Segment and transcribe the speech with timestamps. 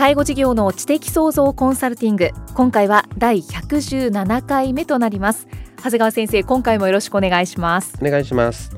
[0.00, 2.30] 介護事業の知的創造コンサルティング。
[2.54, 5.46] 今回は第117回目となります。
[5.76, 7.98] 長谷川先生今回もよろしくお願いします。
[8.00, 8.74] お願いします。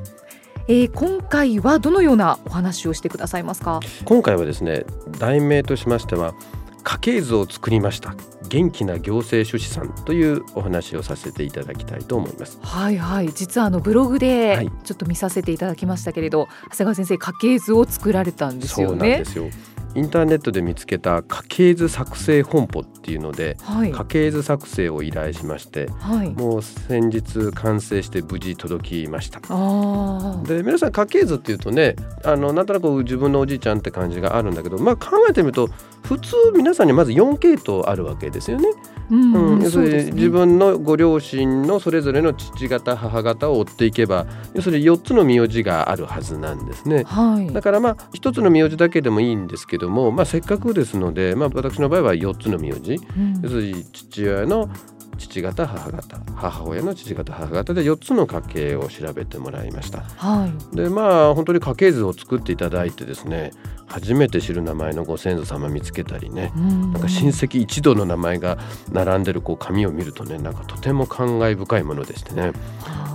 [0.66, 3.78] えー、今回はどのようなお話をしてくださいますか？
[4.04, 4.84] 今回はですね
[5.20, 6.34] 題名としましては
[6.82, 8.16] 家系図を作りました
[8.48, 12.58] 元気な行政書士さんというお話をさせていただきたいと思います。
[12.62, 13.32] はいはい。
[13.32, 18.90] 実はあのブログでちょっと見させていただきましたけれど、はい、長谷川先生家系図を作られたんですよね。
[18.90, 29.40] そうなんですよインターネットで見つけた家系図作成本舗っていうので、はい、家系図作成を依頼しまして、はい、もう先日完成して無事届きました。
[30.44, 35.68] で皆さん家系図っていうとねあのなんとなく自分のおじいちゃんって感じがあるんだけどまあ考えてみると
[36.12, 38.68] 普通皆さんにまず4系統あるわけですよね。
[39.10, 47.04] うん、うん、要するに、ね、自分のご両親のそれぞれの父方母方を追っていけば要するに4つの名字があるはずなんですね。
[47.04, 54.68] はい、だからまあ1つの名字だけでもいいんですけども、まあ、せっかくですので、まあ、私の場合は4つの名字、うん、要するに父親の
[55.22, 60.00] 父方母方母親の父方母方で4つの家系を調べてもらいました。
[60.16, 63.52] はい、でまあ本当に家系図を作っていただいてですね
[63.86, 68.58] 初めて知る名前のご先祖様見つけたりね、んなんか親戚一同の名前が
[68.90, 72.52] 並んでるこう紙を見るとねなんかとても感慨深いものでしてね。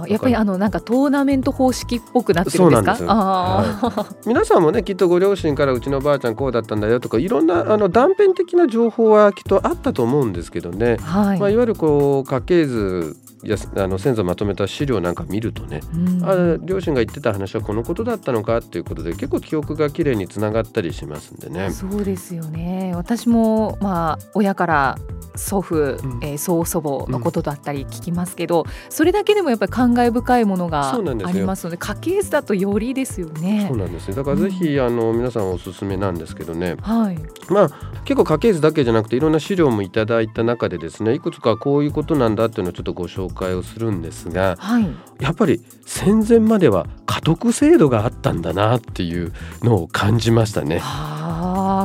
[0.09, 2.95] やっぱりあのなんかトーナメント方式っぽくなってるんですか？
[2.95, 10.97] はい、皆さんもねきっとご両親からうちのばあちゃんこうだったんだよとかいろんなあの断片的な情報はきっとあったと思うんですけどね。
[10.97, 21.71] はい、まあいわゆるこう家系図やあの先祖まとめた資料なんか見るとね、うん、あ両親が言ってた話はこのことだったのかっていうことで結構記憶がきれいにつながったりしますんでね。
[21.71, 22.93] そうですよね。
[22.95, 24.97] 私もまあ親から
[25.35, 33.65] 祖父、うん、えー、曽祖母のことだったり聞きますけど、うん、それだけでもやっぱり感慨深いものがありますので家系図だとよりですよね。
[33.67, 37.69] そうなんですだからぜひ、うん、あの皆さんおすすめなんですけどね、はい、まあ
[38.03, 44.87] 結構家系図だけじゃなくていろんな資料もいただいた中でですねいくつかこういうことなんだっていうのをちょっとご紹介をするんですが、はい、
[45.19, 49.33] やっぱり戦前までは家督制度があったんだなっていう
[49.63, 50.81] のを感じましたね。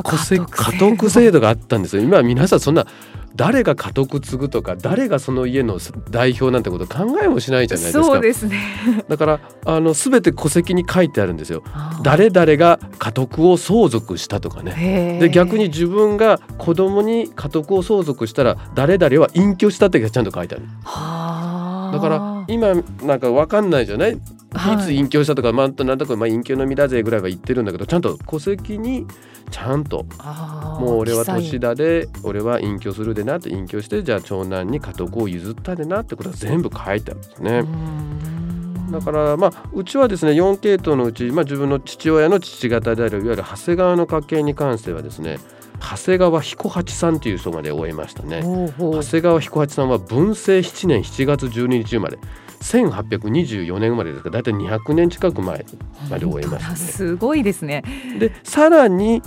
[0.01, 0.03] 家
[0.79, 2.85] 督制度があったんですよ今皆さんそんな
[3.35, 5.79] 誰が家督継ぐとか誰がその家の
[6.11, 8.03] 代表なんてこと考えもしないじゃないですか。
[8.03, 9.03] そうですね。
[9.09, 11.63] だからあの全て戸籍に書いてあるんですよ。
[12.03, 15.17] 誰々が家督を相続したとかね。
[15.19, 20.65] で逆に自分が子供に家督を相続したら誰々は隠居したってちゃんと書いてある。
[21.93, 22.73] だから今
[23.05, 24.13] なんかわかんないじゃない？
[24.13, 24.19] い
[24.83, 29.07] つ隠居したとか、まあ、なんとか、まあ、隠居の身だぜぐらいは言ってるんだけどちゃんと戸籍に
[29.49, 30.05] ちゃんと
[30.79, 37.63] もう俺は年田で俺は隠居するでなって隠居してじゃあ長男に家督を譲ったでなってことは全部書いてあるんですね。
[38.91, 45.39] だからまあうちはですね4系統のうち、まあ、自分の父親の父方であるいわゆる長谷川の家系に関してはですね
[45.83, 48.41] 長谷川彦八さんという人まで終えましたね。
[48.79, 52.17] 長谷川彦八さんは文政7年7月12日生まれ
[52.61, 54.29] 1824年生まれですか。
[54.29, 55.65] ら大体200年近く前
[56.09, 57.83] まで終えました、ね、 すごいですね。
[58.17, 59.21] でさらに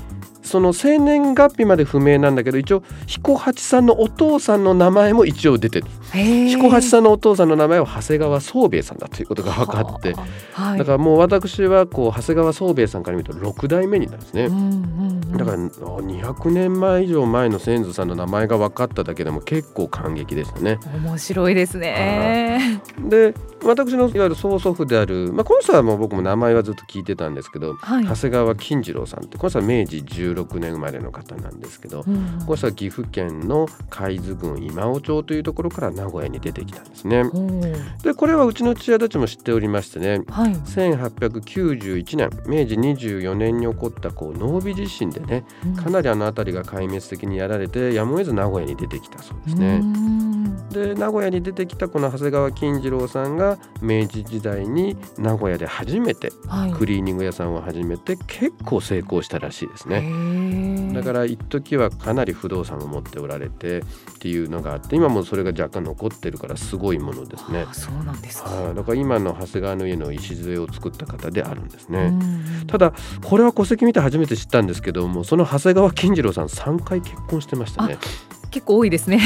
[0.46, 5.86] その生年月日まで不明なんだけど一応彦八さんのお父さんの名前も一応出てる。
[6.12, 10.14] 彦八さんのお父さんの名前は長谷川宗兵衛さんだということが分かって、
[10.52, 20.78] はい、だからもう私はこう長谷川宗兵衛さんから見ると6代目になるんですね、うんうんうん、だから200年前以上前の先祖さんの名前が分かっただけでも結構感激でしたね。
[20.94, 22.80] 面白いですね。
[22.98, 23.34] で
[23.64, 37.24] 私のいわゆる曽祖父である、まあ、この人はもう僕も名前はずっと聞いてたんですけど、はい、長谷川金次郎さんってこの人は明治16年生まれの方なんですけど、うん、この人は岐阜県の海津郡今尾町というところから名古屋に出てきたんですね。
[38.02, 45.44] でこれはうちの父親たちも知っておりましてね、はい、1891年明治24年に起こったこう濃尾地震でね、
[45.82, 49.82] かなりあの辺りが壊滅的にやられてやむを得ず名古屋に出てきたそうですね。
[50.70, 56.30] で名古屋に出てきたこの長谷川金次郎さんが明治時代に名古屋で初めて
[56.76, 60.02] クリーニング屋さんを始めて結構成功したらしいですね。
[60.92, 63.82] だから一時はかなり不動産を持っておられてっ
[64.18, 67.66] ていうのがあって今もそれが若干残ってるからすごいものですね。
[67.72, 72.12] そうなんですだから今の長谷川の家の礎を作った方であるんですね。
[72.66, 72.92] ただ
[73.24, 77.98] これは戸籍見て初めて知ったんですけどもその長谷川金次郎さん3回結婚してましたね。
[78.50, 79.20] 結構多いですね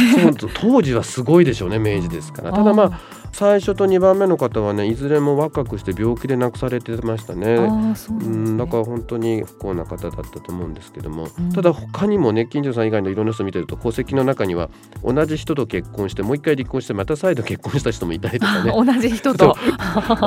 [0.55, 3.01] 当時はすごいでしょうね明治ですから ただまあ
[3.33, 7.55] 最初と2番目の方はねいずれも若くして病気で亡くされてましたね。
[7.55, 14.69] う、ね、んだから本当に不幸な方だったと思うんですけども、うん、ただ他にもね近所さん以外のいろんな人見てると戸籍の中には
[15.05, 18.73] 同じ人と結婚してもう一回離婚してまた再度結婚した人もいたりとかね。
[18.77, 19.57] 同じ人と。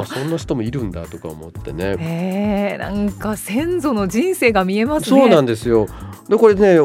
[0.05, 1.95] そんな人もいるんだとか思ってね。
[1.99, 5.87] えー、なんか先祖の人生が見えます、ね、そうなんですよ。
[6.29, 6.79] でこれね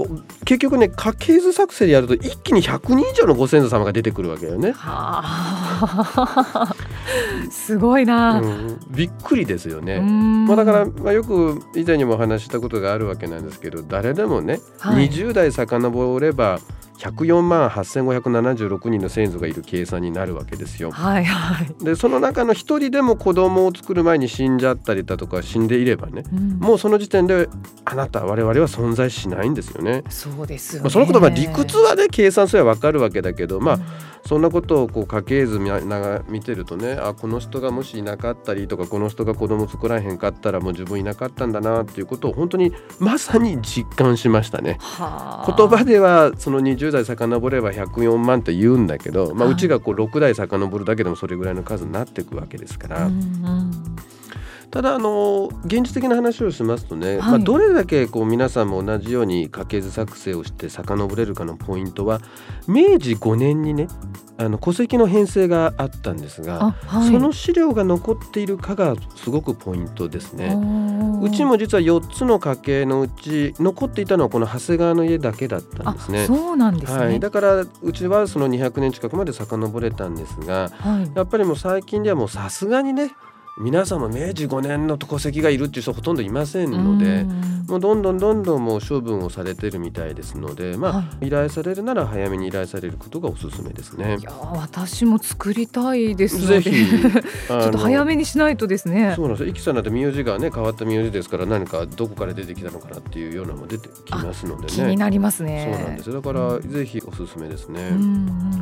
[0.45, 4.73] 結局ね家系図作成でやると一気に100人以上のご先祖様が出てくるわけよね。
[4.73, 6.08] はあ
[7.51, 10.01] すごいな、うん、びっくりですよね。
[10.01, 16.61] まあ、だから、まあ、よく以前にも話したことがあるわけなんですけど誰でもね、はい、20代遡れば
[16.99, 20.91] 104万8576人の先祖がいる計算になるわけですよ。
[20.91, 27.49] はいはい、でその中の一人でも子供を作る前に死んじゃったりだとか死んでいればね、うん、もうその時点で
[27.85, 30.03] あなた我々は存在しないんですよね。
[30.09, 33.83] そうですよ、ね、まあ、そのことは理屈はね計算すれば分かるわけだけどまあ、うん
[34.29, 35.71] そんなことをこう家系図見
[36.29, 44.79] 見てるとねあこの人がもしいなかったりとかこの人が子供作らへんかったらもう自分いなかったんだなっていうことを本当にまさに実感しましたね。
[44.99, 53.07] 言葉ではその20代遡れば104万って言うんだけど、まあ、うちがこう6代遡るだけでもそれぐらいの数になっていくわけですから。
[53.07, 53.98] うんうん
[54.71, 62.21] ただあの現実的な話をしますとね、はい、まあ、どれだけこう皆さんも同じように家系図作成をして遡れるかのポイントは
[62.67, 63.89] 明治5年にね
[64.41, 70.57] あの戸籍の編成があったんですが、はい、その資料が残っているかがすごくポイントですね。
[71.21, 76.27] うちも実は4つの家系のうち残っていたのはこの長谷川の家だけだったんですね。
[76.27, 83.11] そうなんですね、はい、だからうちはその200年近くまで遡れたんですが、はい、やっぱりもう最近ではもうさすがにね
[83.61, 87.25] 皆さんも明治5年の戸籍がいるっていう人ほとんどいませんので
[87.69, 94.17] もうどんどんどんどんもう処分をされてるみたいですので、まあ、はい、依頼されるなら早めに依頼されることがおすすめですね。
[94.21, 99.13] いや私も作りたいですぜひ ちょっと早めにしないとですね。
[99.17, 99.51] そうなんですよ。
[99.51, 104.69] イキさんなんて名字がね変わった名字ですから何かどこから出てきたのかなっていうようなのも出てきますのでね。
[104.69, 105.77] 気になりますね。
[105.77, 107.91] そうなんですだから、ぜひおすすめですね。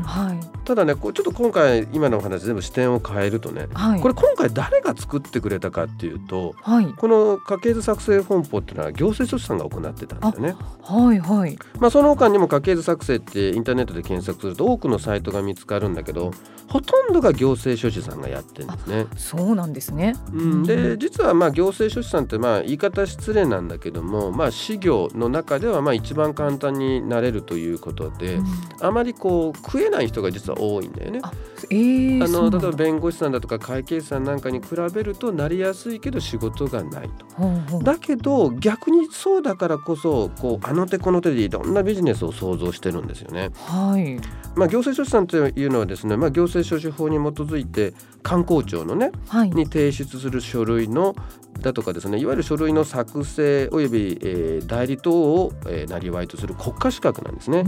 [0.05, 0.57] はい。
[0.65, 10.57] ただねこうちょっと今回今のお話全部視点を変えるとね、はい、これ今回誰が作ってくれたたかっていうと、はい、この家系図作成本舗っていうのは行政書士さんが行ってたんですよね。
[10.83, 11.59] はいはい。
[11.79, 16.33] まあその他にも家系図作成ってインターネットで検索すると多くのサイトが見つかるんだけど、
[16.69, 19.07] ほとんどが行政書士さんがやってるんですね。
[19.17, 20.15] そうなんですね。
[20.33, 28.47] うん、で実はまあ行政書士さんってまあ言い方失礼なんだけども、まあ事業の中ではまあ一番簡単になれるということで、うん、
[28.81, 31.21] あまりこう食えない人が実は多いんだよね。
[31.23, 31.33] あ、
[31.71, 37.79] えー、あの例えば弁護士さんだとか会計士さんなんかに比べるとなりやすいけど仕事がないと。
[37.83, 43.51] だけど逆にそうだからこそこうあの手この手でいろんなビジネスを想像してるんですよね。
[43.55, 44.19] はい。
[44.57, 51.15] まあ行政書士さんというのはですね、まあ行政書士法に基づいて観光庁のね、はい、に提出する書類の
[51.61, 57.65] だとかですねいわゆる書類の作成および、えー、代理等を、えー、なりわいとする国家資格なんですね。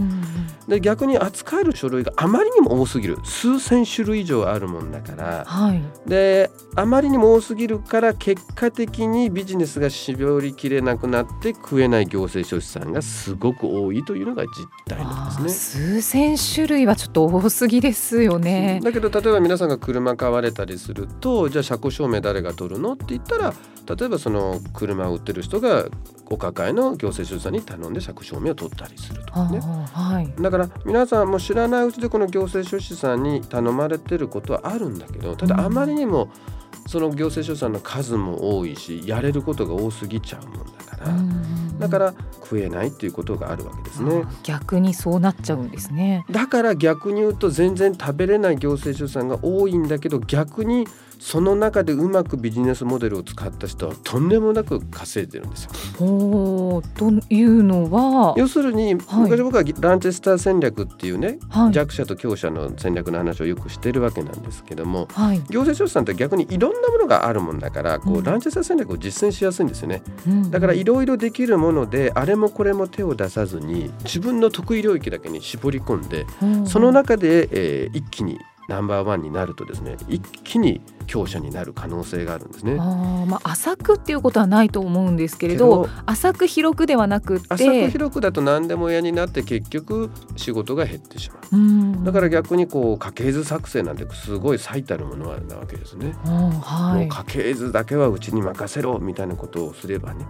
[0.69, 16.01] で逆に扱える書類があまりにも多すぎる数千種類以上あるもんだから、はい、であまりにも多すぎるから結果的にビジネスが絞りきれなくなって食えない行政書士さんがすごく多いというのが実態なんですね。
[16.01, 18.81] 数千種類はちょっと多すぎですよね。
[18.83, 22.93] だけど例えば皆さんが車買われたりするとじゃあ車庫証明誰が取るの？
[22.93, 23.55] って言ったら
[23.89, 25.87] 例えばその車を売ってる人が
[26.27, 36.31] お抱えの行政書士さんに頼んで借証明を取ったりするとかね、はい、だから皆さんも知らないうちでこの行政書士さんに頼まれてることはあるんだけどただあまりにも
[36.87, 41.13] その行政書士さんの数も多いしやれることが多すぎちゃうもんだから、
[41.79, 44.25] だから食えないっていうことがあるわけですね。
[44.43, 46.25] 逆にそうなっちゃうんですね。
[46.31, 50.87] だから逆に言うと全然食べれない行政書士さんが多いんだけど逆に
[51.19, 55.71] その中でうまくビジネスモデルを使った人はとんでもなく稼いでるんですよ。
[56.05, 58.35] おというのは？
[58.37, 70.03] 要するに、はい、昔僕はランチェスター戦略っていうね、はい、弱者と強者の戦略の話をよくしてるわけなんですけども、はい、行政書士さんって逆にいろんなものがあるもんだからこう、うん、ランチェスター戦略を実践しやすいんですよね。
[70.27, 82.77] うん、だからいろいろできるもものであれもこれも手を出さずに自分の得意領域だけに絞り込んで、うん、その中で、えー、一気にナンバーワンになるとですね一気に強者になる可能性があるんですね。
[82.79, 91.57] あまあ、浅くっていうことはないと思うんですけれど浅く広くではなくて浅く広くだと何でも嫌になって結局仕事が減ってしまう。
[91.57, 96.13] うだから逆にこう家系図作成なんてすごい最たるものなわけですね。
[96.63, 100.27] はい、もう家系図だけはうちに任せろみたいなことをすればね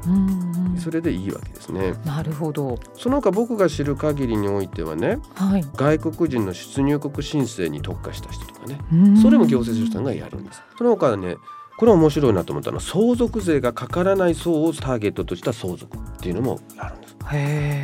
[0.78, 1.94] それでいいわけですね。
[2.04, 8.78] なるほどその他僕が知る限りにおいてはね、はい、外国人の出入国申請に特化した人とかね
[9.20, 10.62] それも行政書士さんがやるんです。
[10.76, 11.36] その他はね
[11.78, 16.97] これは面白いなと思ったのは相続税がかからない層をターゲットとした相続っていうのもあるんです。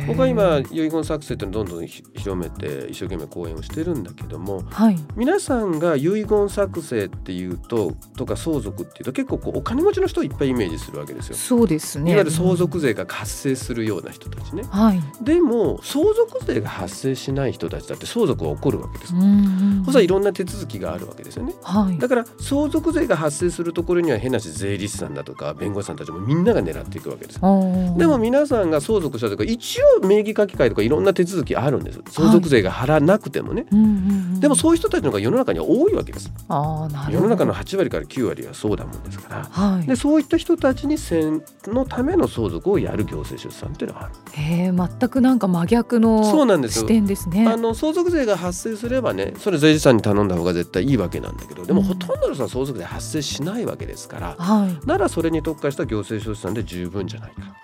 [0.07, 11.35] 僕は今遺言作成っていうのをどんどん広めて一生懸命講演をしてるんだけども、はい、皆さんが遺言作成っていうととか相続っていうと結構こうお金持ちの人をいっぱいイメージするわけですよ。
[11.35, 14.63] そうですねいわゆる相続税が発生するような人たちね。
[14.69, 19.13] はい、でも相続税が発生しない人たちだって相続は起こるわけです。
[19.13, 21.53] そしたらいろんな手続きがあるわけですよね。
[21.61, 27.39] はい、だから相続税が発生するところには変なし税理士さんだとか弁護士さんたちもみんなが狙っていくわけです。
[27.39, 32.01] でも皆さんが相続したとか一応名義書き換えとかいろんな手続きあるんです。
[32.09, 34.39] 相続税が払わなくてもね、はい。
[34.39, 36.31] でもそういう人たちのが世の中には多いわけです。
[36.47, 44.13] あな世の中の8割から9割はそうだもんですから、はい、でそういった人たちに選のための相続をやる行政出産っていうのはある。
[44.31, 46.23] へ全くなんか真逆の
[46.67, 47.47] 視点ですね。
[47.47, 57.55] あの相続税が発生すればねそれ税理士さんに頼んだ方が絶対いいわけなんだけどでも、ほとんどの人は相続税発生しないわけですから、はい、ならそれに特化した行政出産で十分じゃないか。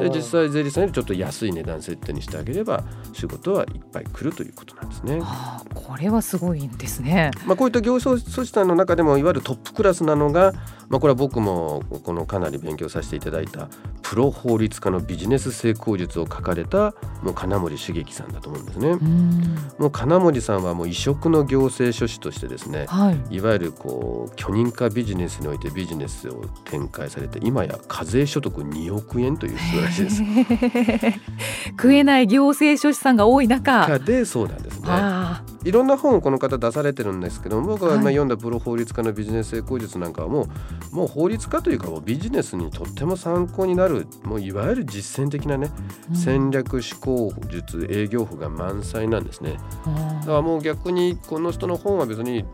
[0.00, 5.20] で実際税理士さんよりちょっと安い値段設定にしてあげれば仕事はいっぱい来るということなんですね。
[5.20, 7.30] はあ、これはすごいんですね。
[7.46, 10.52] まあこういった行政組織さんの中でもいわゆるトップクラスなのが、
[10.90, 13.68] まあこれは僕もこのかなり勉強させていただいた
[14.02, 18.96] プロ法律家のビジネス成功術を書かれたもう金森茂樹さんだと思うんですね。
[19.78, 31.20] もう金森さんはもう異色の行政書士としてですね、はい、いわゆるこう許認可ビジネスにおいてビジネスを展開されて今や課税所得2億円という素晴らしいです。
[31.70, 34.88] 食えない行政書士さんが多い中でそうなんですね。
[35.64, 40.48] いろんな本をこの方出されてるんですけど僕が今読んだプロ法律家のビジネス成功術なんかはも
[40.92, 45.70] うもう法律家というかもうビジネスにとっても参考になるもういわゆる実践的なね、
[46.10, 49.58] うん、戦略思考術営業法が満載なんですね。
[50.20, 52.44] だからもう逆にこの人の本は別に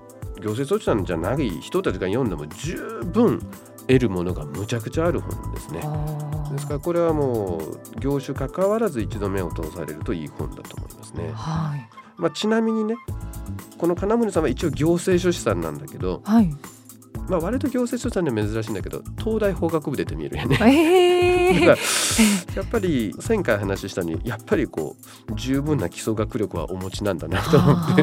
[0.41, 2.77] 行政措置なんじゃない人たちが読んでも十
[3.13, 3.41] 分
[3.89, 5.81] 得るものがむちゃくちゃある本ですね。
[6.53, 11.31] ですからこれはもう業種関わらず一度目を通されるといい本だと思いますね。
[11.33, 12.97] はい、まあ、ちなみにね
[13.79, 16.51] この金森さんは一応行政書士さんなんだけど、はい、
[17.29, 20.59] まあ割と行政書士さんには珍しいんだけど東大法学部出て見るよね。
[20.61, 21.67] えー、
[22.57, 24.97] やっぱり前回話したにやっぱりこ
[25.31, 28.03] う十分な基礎学力はお持ちなんだなと思って。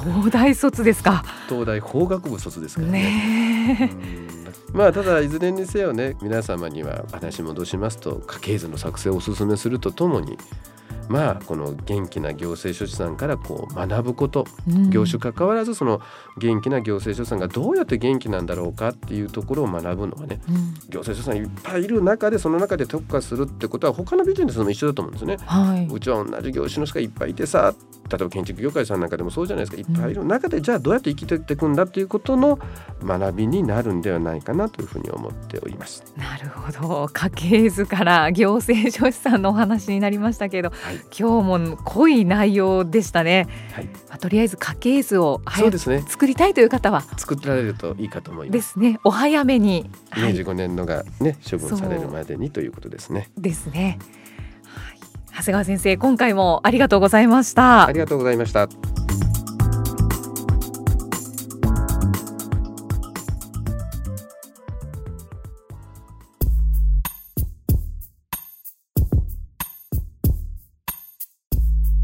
[0.00, 1.24] 東大卒ですか。
[1.48, 3.00] 東大法学部卒ですからね。
[3.00, 3.90] ね
[4.72, 10.36] まあただいずれにせよね皆様には話戻しますと家系図の作成をお勧めするとともに
[11.08, 16.00] まあこの元気な行政書士さんからこう学ぶこと、うん、業種関わらずその
[16.38, 25.36] 元気な行政書士さんがどうやって元気なんだろうかっていうところを学ぶのはね、うん、行政書士さんいっぱいいる中でその中で特化するってことは他のビジネスも一緒だと思うんですね。
[25.46, 27.74] はい、うちは同じ業種の人がいっぱいいてさ
[28.10, 29.90] 例えば建築業界さんなんかでもそうじゃないですか。
[29.90, 32.58] いっぱいいる中で、じゃあどうやって生きていくんだっていうことの
[33.02, 36.04] 学びになるんではないかなというふうに思っております。
[36.16, 37.08] なるほど。
[37.12, 43.46] 家系図から行政書士さんのお話になりましたけど、はい、今日も濃い内容でしたね。
[43.72, 48.54] はい、まあ、とりあえず家系図を早く作りたいという方は作られるといいかと思います。
[48.54, 49.00] ですね。
[49.04, 49.90] お早めに。
[50.16, 53.30] 明治5年のがね、処分されるまでにということですね。
[53.38, 53.98] ですね。
[55.36, 58.68] 長谷川先生今回もありがとうございましたありがとうございました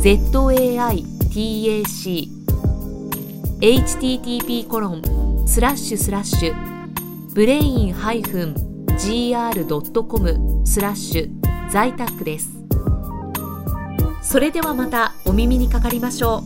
[0.00, 1.04] zaitac
[3.60, 5.02] http コロン
[5.46, 6.54] スラッシュスラッシュ
[7.34, 8.56] ブレイン -gr.com
[10.64, 11.28] スラッシュ
[11.70, 12.48] 在宅です。
[14.22, 16.40] それではまたお耳にかかりましょう。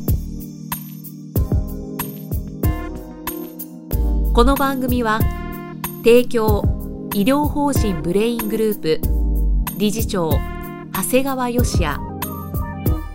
[4.32, 5.20] この番組は
[5.98, 6.64] 提供
[7.14, 9.00] 医療法人ブレイングループ
[9.78, 10.32] 理事長
[10.92, 12.13] 長谷川義也。